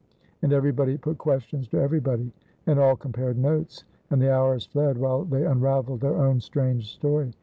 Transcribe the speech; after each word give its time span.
And 0.41 0.51
everybody 0.51 0.97
put 0.97 1.19
questions 1.19 1.67
to 1.67 1.77
everybody, 1.79 2.31
and 2.65 2.79
all 2.79 2.95
compared 2.95 3.37
notes, 3.37 3.83
and 4.09 4.19
the 4.19 4.33
hours 4.33 4.65
fled 4.65 4.97
while 4.97 5.25
they 5.25 5.45
unraveled 5.45 5.99
their 6.01 6.15
own 6.17 6.39
strange 6.41 6.91
story. 6.91 7.33